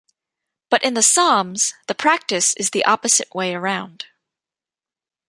[0.71, 4.05] But in the Psalms the practice is the opposite way around.